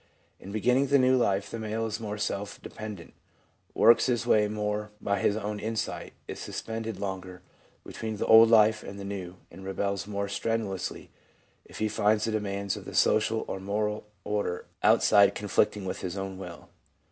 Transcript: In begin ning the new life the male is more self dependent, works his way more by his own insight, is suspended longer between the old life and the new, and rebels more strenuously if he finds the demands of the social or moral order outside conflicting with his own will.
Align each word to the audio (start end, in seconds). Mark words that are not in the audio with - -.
In 0.39 0.51
begin 0.51 0.77
ning 0.77 0.87
the 0.87 0.97
new 0.97 1.15
life 1.15 1.51
the 1.51 1.59
male 1.59 1.85
is 1.85 1.99
more 1.99 2.17
self 2.17 2.59
dependent, 2.63 3.13
works 3.75 4.07
his 4.07 4.25
way 4.25 4.47
more 4.47 4.89
by 4.99 5.19
his 5.19 5.37
own 5.37 5.59
insight, 5.59 6.13
is 6.27 6.39
suspended 6.39 6.99
longer 6.99 7.43
between 7.85 8.17
the 8.17 8.25
old 8.25 8.49
life 8.49 8.81
and 8.81 8.99
the 8.99 9.05
new, 9.05 9.35
and 9.51 9.63
rebels 9.63 10.07
more 10.07 10.27
strenuously 10.27 11.11
if 11.65 11.77
he 11.77 11.87
finds 11.87 12.23
the 12.25 12.31
demands 12.31 12.75
of 12.75 12.85
the 12.85 12.95
social 12.95 13.45
or 13.47 13.59
moral 13.59 14.07
order 14.23 14.65
outside 14.81 15.35
conflicting 15.35 15.85
with 15.85 16.01
his 16.01 16.17
own 16.17 16.39
will. 16.39 16.69